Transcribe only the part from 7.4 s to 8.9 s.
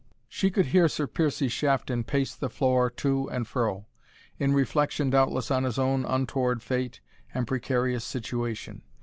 precarious situation.